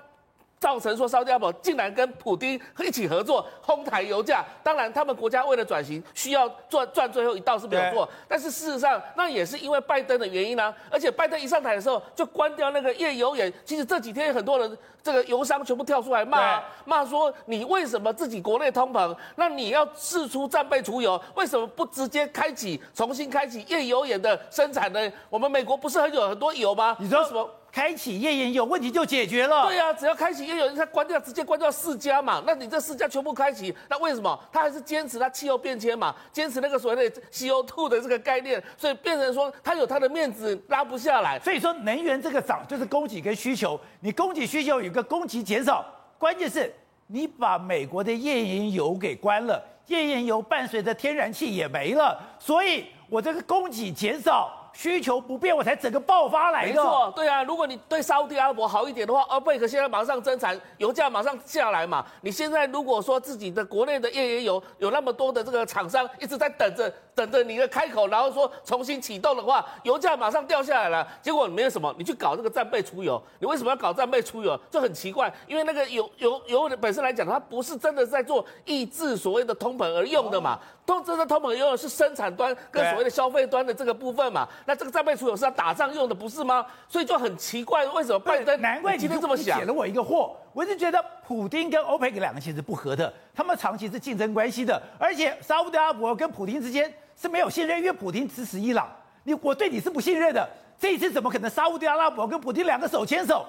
[0.59, 4.43] 造成说，沙乌地阿拉伯竟然跟普京一起合作哄抬油价。
[4.63, 8.09] 当然，他们国家为了转型，需要赚赚最后一道是没有错。
[8.27, 10.75] 但是事实上，那也是因为拜登的原因呢、啊。
[10.89, 13.51] 而且拜登一上台的时候，就关掉那个页油眼。
[13.63, 25.11] 其实这几天很多人，这个油商全部跳出来骂，骂说你为什么自己国内通膨，那你要释出战备储油，为什么不直接开启重新开启页油眼的生产呢？
[25.29, 26.95] 我们美国不是很有很多油吗？
[26.99, 27.47] 你知道什么？
[27.77, 29.67] 开启页岩油问题就解决了。
[29.67, 32.41] 对呀、啊，只要开启页岩油，它关掉，直接关掉四家嘛。
[32.43, 34.39] 那你这四家全部开启，那为什么？
[34.51, 41.37] 他还是坚持他气候变迁嘛，坚持那个所谓的 CO2 的这个概念，所以变成说他有他的面子拉不下来。
[41.37, 45.85] 所以说能源这个涨就是供给跟需求，你供给需求有个供给减少，
[46.17, 46.73] 关键是
[47.05, 54.63] 你把美国的页岩油给关了，页岩油伴随着天然气也没了，所以我这个供给减少。
[54.77, 56.69] 需求不变，我才整个爆发来的。
[56.69, 62.05] 没错，对啊，如果你对沙乌地阿拉伯好一点的话阿贝克现在马上增产，油价马上下来嘛。
[62.21, 71.07] 你现在如果说自己的国内的页岩油有那么多的这个厂商一直在等着等着你的开口，然后说重新启动的话，油价马上掉下来了。
[71.19, 74.55] 结果你没有什么，你去搞这个战备出油，你为什么要搞战备出油？
[74.69, 80.59] 就很奇怪，因为那个油油油的本身来讲，它不是真的在做抑制所谓的通膨而用的嘛。
[80.85, 86.65] 通这个通膨用的是生产端跟所谓的消费端的这个部分嘛，那这个战备出油是要打仗用的，不是吗？
[86.87, 89.59] 所以就很奇怪，为什么拜登难怪你今天这么想？
[89.59, 98.87] 解了我一个惑，我一直觉得普丁跟欧佩克两个其实不合的，他们长期是竞争关系的，而且沙乌地阿拉伯跟普丁之间是没有信任，因为普京支持伊朗，
[99.23, 100.47] 你我对你是不信任的，
[100.79, 103.45] 这一次怎么可能沙乌地阿拉伯跟普京两个手牵手？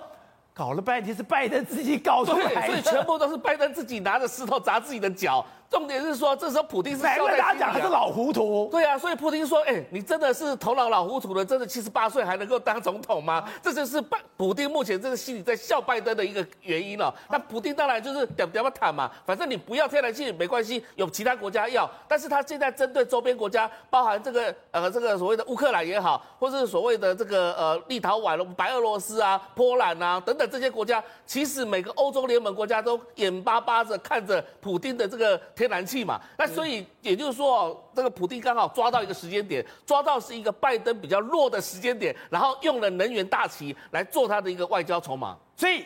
[0.55, 5.45] 搞了半天是拜登自己搞出来的，所以全部都是拜登自己拿着石头砸自己的脚。
[5.71, 8.69] 重点是说，这时候普京是笑在大家讲他是老糊涂。
[8.71, 17.15] 对啊，所以普京说：“哎、欸，你真的是头脑老糊涂了，真的七十八岁还能够当总统吗？”这就是拜普丁目前这个心里在笑拜登的一个原因了、哦。
[17.31, 21.89] 那普丁当然就是点点不坦嘛，反正你不要天然气没关系，有其他国家要。
[22.09, 36.21] 但是他现在针对周边国家，包含这个呃这个所谓的乌克兰也好，或是所谓的这个呃立陶宛、白俄罗斯啊、波兰啊等等这些国家，其实每个欧洲联盟国家都眼巴巴着看着普丁的这个天然气嘛。
[36.39, 45.37] 那所以也就是说，这个普丁刚好抓到一个时间点，抓到是一个拜登比较弱的时间点，然后用了能源大旗来做他的一个外交筹码。
[45.57, 45.85] 所以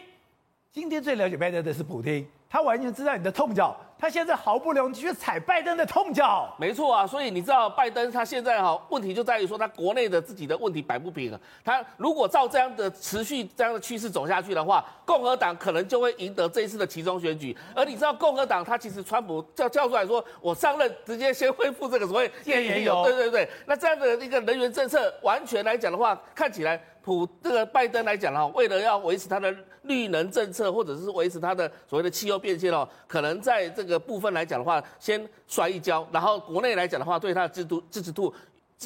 [0.70, 3.74] 今天最了解拜登的是普丁，他完全知道你的痛脚。
[3.98, 11.40] 他现在毫不留情去踩拜登的痛脚，没错啊，所以你知道拜登他现在哈问题就在于说他国内的自己的问题摆不平了。
[11.64, 17.56] 他如果照这样的持续这样的趋势走下去的话，共和党可能就会赢得这一次的其中选举。
[17.76, 26.82] 而你知道共和党他其实川普叫叫出来说，我上任直接先恢复这个所谓页岩油，对对对，那这样的一个能源政策完全来讲的话，看起来。
[27.02, 38.32] 普这个拜登来讲哈，为了要维持他的绿能政策，或者是维持他的所谓的气候变迁哦，可能在这个部分来讲的话，先摔一跤，然后国内来讲的话，对他的制度支持度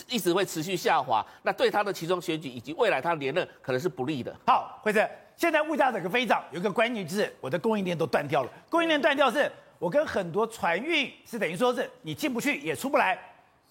[0.09, 4.35] 一直会持续下滑，那对他的其中选举以及未来他连任可能是不利的。
[4.47, 13.15] 好，辉正，现在物价整个飞涨，有一个关键就是我的供应链都断掉了，供应链断掉是我跟很多船运是等于说是你进不去也出不来，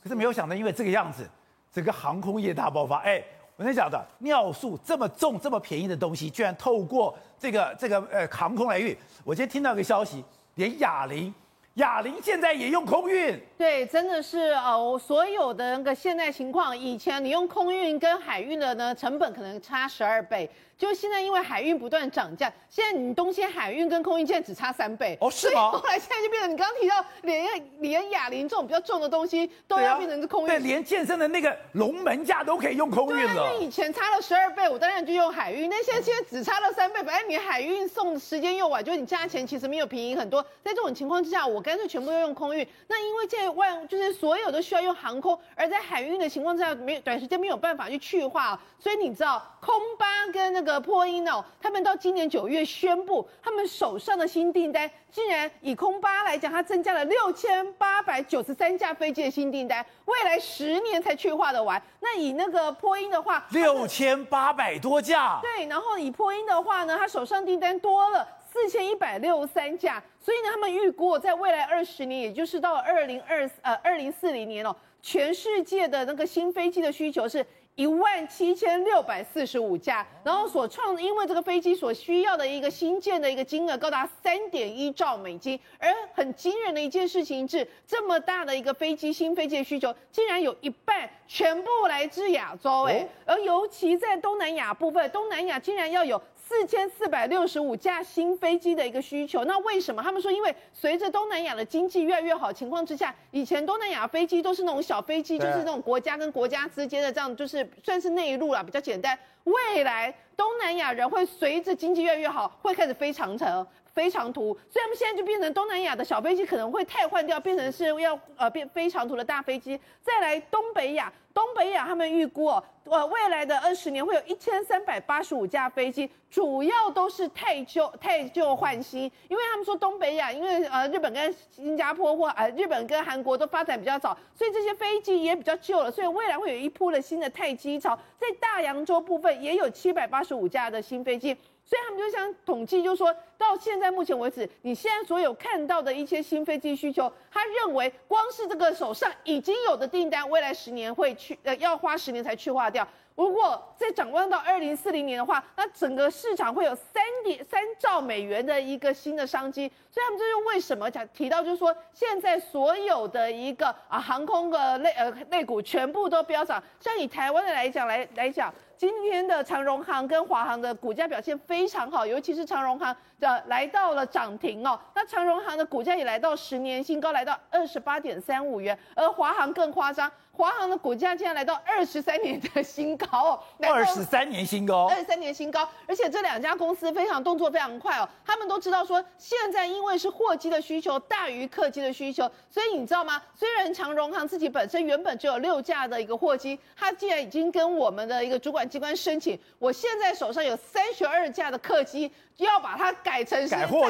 [0.04, 1.28] 可是没有想到因为这个样子，
[1.74, 3.24] 整个航空业大爆发，哎。
[3.58, 8.96] 我跟你讲的，尿素这么重、这么便宜的东西，居然透过这个这个呃航空来运。
[9.24, 10.22] 我今天听到一个消息，
[10.56, 11.34] 连哑铃，
[11.76, 13.40] 哑铃现在也用空运。
[13.58, 20.50] 对，真的是呃，所有的那个现在情况，以前你用空运跟海运的呢，成本可能差十二倍。
[20.78, 25.72] 就现在，因为海运不断涨价，现在你东西海运跟空运现在只差三倍哦，是吗？
[25.72, 27.46] 后来现在就变成你刚刚提到，连
[27.80, 33.34] 连哑铃这种比较重的东西都要变成是空运，对，连健身的那个龙门架都可以用空运了。
[33.34, 40.42] 对啊，因为以前差了十二倍，我当然就用海运，那现在现在只差了三倍，反正你海运送时间又晚，就是你价钱其实没有便宜很多。
[40.62, 42.68] 在这种情况之下，我干脆全部都用空运。
[42.88, 51.44] 那因为这万就是所有都需要用航空，而在海运的情况之下，没短时间没有办法去去化，所以你知道空巴跟那个波音哦？
[51.62, 61.82] 他们到今年九月宣布，他们手上的新订单竟然以空巴来讲，它增加了六千八百九十三架飞机的新订单，未来十年才去化的完。
[62.00, 65.40] 那以那个波音的话，六千八百多架。
[65.42, 77.46] 对，然后以波音的话呢，它手上订单多了四千一百六十三架，所以呢，他们预估在未来二十年，也就是到二零二呃二零四零年哦，全世界的那个新飞机的需求是。
[77.76, 96.22] 一万七千六百四十五架，然后所创，因为这个飞机所需要的一个新建的一个金额高达三点一兆美金，而很惊人的一件事情是，这么大的一个飞机，新飞机的需求竟然有一半全部来自亚洲，哎，而尤其在东南亚部分，东南亚竟然要有。
[96.48, 100.04] 四千四百六十五架新飞机的一个需求，那为什么？
[100.04, 109.18] 他们说，因为随着东南亚的经济越来越好情况之下，以前东南亚飞机都是那种小飞机，就是那种国家跟国家之间的这样，就是算是内陆了，比较简单。
[109.46, 119.80] 未来东南亚人会随着经济越来越好，会开始飞长城、飞长途，所以他们现在就变成东南亚的小飞机可能会汰换掉，变成是要呃变飞长途的大飞机。
[120.04, 121.12] 再来东北亚。
[121.34, 138.00] 东北亚他们预估哦，呃，未来的二十年会有一千三百八十五架飞机，主要都是汰旧汰旧换新，因为他们说东北亚，因为呃日本跟新加坡或呃日本跟韩国都发展比较早，所以这些飞机也比较旧了，所以未来会有一波的新的汰机潮。
[138.18, 141.36] 在大洋洲部分也有七百八十五架的新飞机。
[141.66, 152.88] 所以他们就想统计，就说到现在目前为止，你现在所有看到的一些新飞机需求，他认为光是这个手上已经有的订单，未来十年会去呃要花十年才去化掉。
[153.16, 159.72] 如果再展望到二零四零年的话，那整个市场会有三点三兆美元的一个新的商机。
[159.90, 166.62] 所以他们这是为什么讲提到，就是说现在所有的一个啊航空的类呃类股全部都飙涨。
[166.82, 174.80] 像以台湾的来讲来来讲，今天的长荣行跟华航的股价表现非常好，尤其是长荣行的来到了涨停哦。
[174.94, 180.12] 那长荣行的股价也来到十年新高，来到二十八点三五元，而华航更夸张。
[180.36, 193.22] 华航的股价竟然来到二十三年的新高哦，二十三年新高，二十三年新高，而且这两家公司非常动作非常快哦，他们都知道说，现在因为是货机的需求大于客机的需求，所以你知道吗？
[193.34, 202.12] 虽然长荣航自己本身原本只有六架的一个货机，它既然已经跟我们的一个主管机关申请，我现在手上有三十二架的客机。
[202.38, 203.90] 要把它改成是载货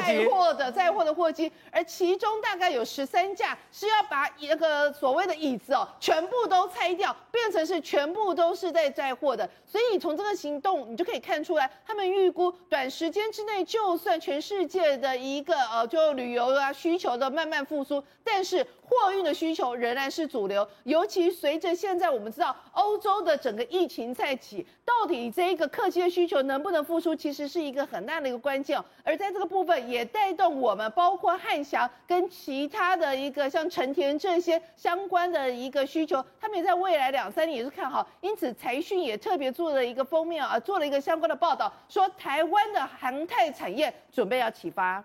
[0.54, 9.48] 的载货的货机，而其中大概有十三架是要把那个所谓的椅子哦，全部部都拆掉，变成是全部都是在载货的。
[9.64, 20.66] 所以从这个行动，你就可以看出来，他们预估短时间之内，就算全世界的一个呃就旅游啊需求的慢慢复苏，但是货运的需求仍然是主流。
[20.84, 28.46] 尤其随着现在我们知道欧洲的整个疫情再起，到底这一个客机的需求能不能复苏，其实是一个很大的一个。
[28.46, 45.02] 关键，而在这个部分也带动我们，包括汉翔跟其他的一个像成田这些相关的一个需求，他们也在未来两三年也是看好，因此财讯也特别做了一个封面啊，做了一个相关的报道，说台湾的航太产业准备要启发。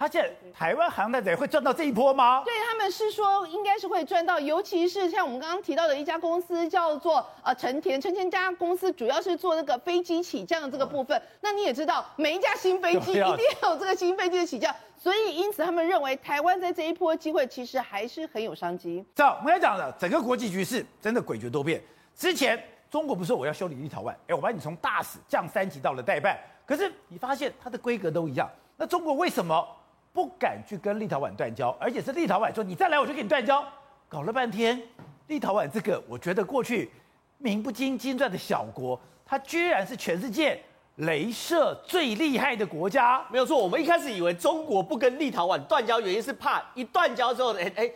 [0.00, 2.40] 他现在台湾航太仔会赚到这一波吗？
[2.42, 11.20] 对，他们是说应该是会赚到，尤其是像我们刚刚提到的一家公司叫做呃成田，成田家公司主要是做那个飞机起降的这个部分。
[11.42, 19.04] 那你也知道，每一架新飞机一定要有这个新飞机的起降，所以因此他们认为台湾在这一波机会其实还是很有商机。
[19.14, 21.78] 这样我们要讲的整个国际局势真的诡谲多变。
[22.16, 22.58] 之前
[22.90, 29.76] 中国不是说我要修理立陶宛，哎，我把你从大使降三级到了代办，可是你发现它的规格都一样，那中国为什么？
[30.12, 33.64] 不敢去跟立陶宛断交，而且是立陶宛说你再来我就跟你断交，
[34.08, 34.80] 搞了半天，
[35.28, 36.90] 立陶宛这个我觉得过去
[37.38, 40.60] 名不经经传的小国，它居然是全世界
[40.98, 43.24] 镭射最厉害的国家。
[43.30, 47.90] 没有错，我们一开始以为中国不跟立陶宛断交，原因是怕一断交之后，哎哎，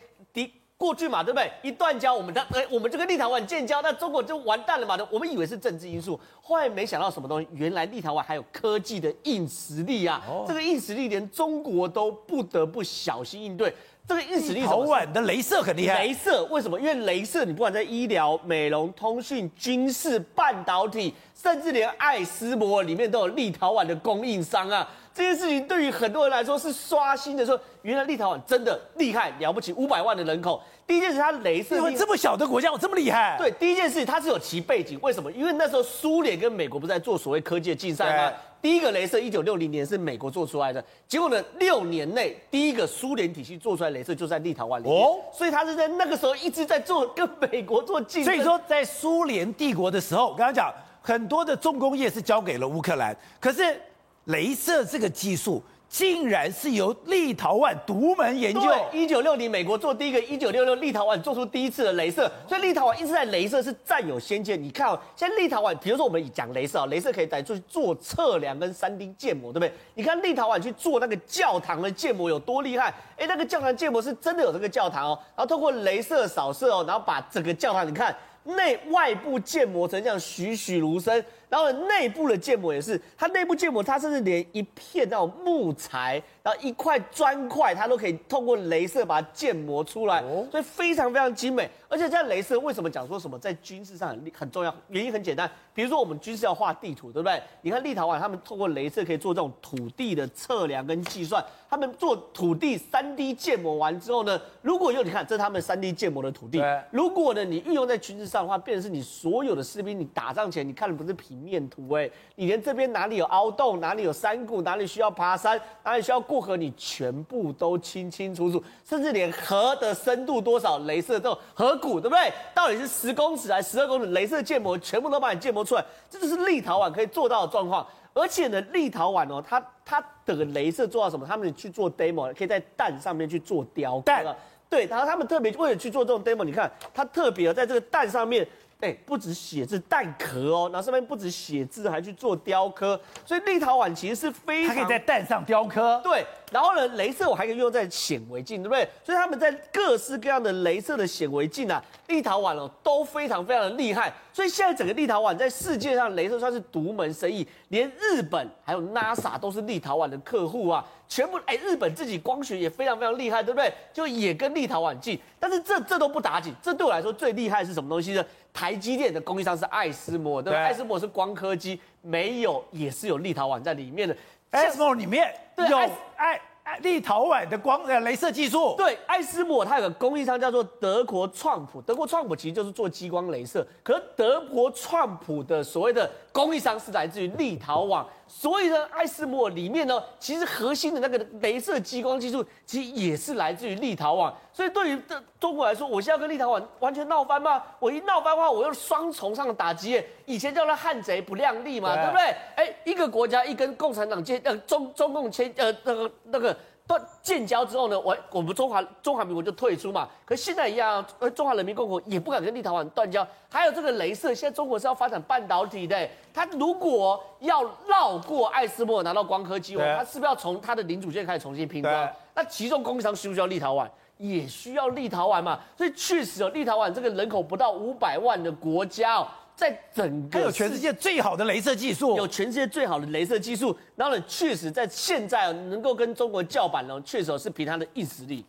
[0.77, 1.51] 过去嘛，对不对？
[1.63, 4.99] 一断交，我们的哎，我们就跟立陶宛建交，那中国就完蛋了嘛。
[5.11, 10.21] 我们以为是政治因素，后来没想到什么东西，原来立陶宛还有科技的硬实力啊！
[10.29, 13.73] 哦、这个硬实力连中国都不得不小心应对。
[14.07, 16.07] 这个硬实力，立陶宛的镭射很厉害。
[16.07, 16.79] 镭射为什么？
[16.79, 24.87] 因为镭射，你不管在医疗、美容、通讯、军事、半导体，甚至连艾斯摩里面都有立陶宛的供应商啊。
[25.15, 30.61] 这件事情对于很多人来说是刷新的，说原来立陶宛真的厉害了不起，五百万的人口。
[30.87, 33.37] 第一件事，它镭射，因为这么小的国家我这么厉害？
[33.39, 35.31] 对，第一件事它是有其背景，为什么？
[35.31, 38.33] 因为那时候苏联跟美国不是在做所谓科技的竞赛吗？
[38.61, 48.35] 第一个镭射一九六零年是美国做出来的，结果呢，六年内第一个苏联体系做出来镭射就在立陶宛里面，哦，所以他是在那个时候一直在做跟美国做竞争。
[48.35, 53.81] 所以说，在苏联帝国的时候，我刚刚讲很多的重工业是交给了乌克兰，可是
[54.27, 55.63] 雷射这个技术。
[55.87, 58.63] 竟然是由立陶宛独门研究。
[58.93, 64.61] 一九六零美国做第一个，一九六六立陶宛做出第一次的镭射，所以立陶宛一直在镭射是占有先见。
[64.61, 69.73] 你看哦，现在立陶宛，比如说我们讲镭射啊，镭射可以来做做测量跟三 D 建模，对不对？
[69.95, 72.93] 你看立陶宛去做那个教堂的建模有多厉害？
[73.17, 81.25] 哎，那个教堂建模是真的有这个教堂哦，然后透过镭射扫射哦，然后把整个教堂你看内外部建模成这样栩栩如生。
[81.49, 91.71] 然后内部的建模也是，它内部建模，它甚至连一片那种木材，然后一块砖块，它都可以通过镭射把它建模出来，所以非常非常精美。
[91.89, 94.75] 而且在镭射为什么讲说什么在军事上很很重要？
[94.89, 97.41] 原因很简单，比如说我们军事要画地图，对不对？
[97.63, 122.33] 你看立陶宛他们透过镭射可以做这种土地的测量跟计算，他们做土地三 D 建模完之后呢，如果用你看这是他们三 D 建模的土地，如果呢你运用在军事上的话，变成是你所有的士兵，你打仗前你看的不是平面图哎，你连这边哪里有凹洞，哪里有山谷，哪里需要爬山，哪里需要过河，你全部都清清楚楚，甚至连河的深度多少，镭射这种河谷，对不对？
[122.55, 124.07] 到底是十公尺还是十二公尺？
[124.13, 127.85] 镭射建模全部都把你建模出来，这就是立陶宛可以做到的状况。
[128.13, 131.27] 而且呢，立陶宛哦，它它的镭射做到什么？
[131.27, 134.37] 他们去做 demo，可以在蛋上面去做雕刻。
[134.71, 138.47] 对，然后他们特别为了去做这种 demo，你看它特别在这个蛋上面。
[138.85, 145.99] 哎，不止写字蛋壳哦，然后上面不止写字，还去做雕刻，所以立陶宛其实是非常它可以在蛋上雕刻。
[146.05, 148.89] 对，然后呢，镭射我还可以用在显微镜，对不对？
[149.03, 154.13] 所以他们在各式各样的镭射的显微镜啊，立陶宛哦都非常非常的厉害。
[154.33, 163.73] 所以现在整个立陶宛在世界上镭射算是独门生意，连日本还有 NASA 都是立陶宛的客户啊，全部哎，日本自己光学也非常非常厉害，对不对？
[163.93, 168.25] 就也跟立陶宛近，但是这这都不打紧，这对我来说最厉害的是什么东西呢？
[168.53, 170.57] 台积电的供应商是艾斯摩，对不？
[170.57, 174.17] 对，艾斯摩是光刻机，没有也是有立陶宛在里面的。
[174.55, 176.41] 艾斯摩里面对有艾艾
[176.81, 178.75] 立陶宛的光呃镭射技术。
[178.77, 188.05] 对，艾斯摩它有个供应商叫做德国创普，德国创普其实就是做激光镭射，可是德国创普的所谓的供应商是来自于立陶宛。
[188.27, 194.33] 所以呢，艾斯摩里面呢，其实核心的那个镭射激光技术，其实也是来自于立陶宛。
[194.51, 197.63] 所以对于这中国来说，我现在跟立陶宛完全闹翻吗？
[197.79, 200.03] 我一闹翻的话，我又双重上的打击。
[200.25, 202.25] 以前叫他汉贼不量力嘛，对，对不对？
[202.57, 206.55] 哎，一个国家一跟共产党签呃中中共签呃那个那个。
[206.87, 210.07] 断建交之后呢，我我们中华中华民国就退出嘛。
[210.25, 213.27] 可是现在一样，呃，中华人民共和国也不敢跟立陶宛断交。
[213.49, 222.09] 还有这个镭射，现在中国是要发展半导体的，它如果要绕过艾斯莫拿到光刻机，它是不是要从它的零组件开始重新拼装？
[222.35, 223.89] 那其中供应商需不需要立陶宛？
[224.19, 225.59] 也需要立陶宛嘛。
[225.77, 229.27] 所以确实哦立陶宛这个人口不到五百万的国家哦。
[229.57, 238.45] 在整个，有全世界最好的镭射技术，有全世界最好的镭射技术，然后呢，确实在现在能够跟中国叫板呢，确实是凭他的硬实力。